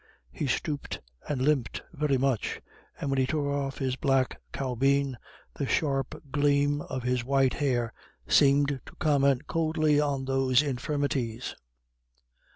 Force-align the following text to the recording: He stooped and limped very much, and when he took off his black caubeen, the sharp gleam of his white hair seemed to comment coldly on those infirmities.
He 0.31 0.47
stooped 0.47 0.99
and 1.29 1.43
limped 1.43 1.83
very 1.93 2.17
much, 2.17 2.59
and 2.99 3.11
when 3.11 3.19
he 3.19 3.27
took 3.27 3.45
off 3.45 3.77
his 3.77 3.95
black 3.97 4.39
caubeen, 4.51 5.15
the 5.53 5.67
sharp 5.67 6.23
gleam 6.31 6.81
of 6.81 7.03
his 7.03 7.23
white 7.23 7.53
hair 7.53 7.93
seemed 8.27 8.81
to 8.87 8.95
comment 8.95 9.45
coldly 9.45 9.99
on 9.99 10.25
those 10.25 10.63
infirmities. 10.63 11.53